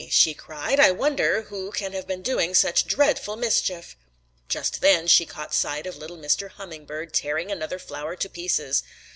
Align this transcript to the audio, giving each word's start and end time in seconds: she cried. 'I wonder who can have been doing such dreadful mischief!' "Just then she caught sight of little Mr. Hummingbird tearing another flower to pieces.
she 0.09 0.33
cried. 0.33 0.79
'I 0.79 0.89
wonder 0.93 1.43
who 1.43 1.69
can 1.71 1.93
have 1.93 2.07
been 2.07 2.23
doing 2.23 2.55
such 2.55 2.87
dreadful 2.87 3.35
mischief!' 3.35 3.95
"Just 4.49 4.81
then 4.81 5.05
she 5.05 5.27
caught 5.27 5.53
sight 5.53 5.85
of 5.85 5.95
little 5.95 6.17
Mr. 6.17 6.49
Hummingbird 6.49 7.13
tearing 7.13 7.51
another 7.51 7.77
flower 7.77 8.15
to 8.15 8.27
pieces. 8.27 8.81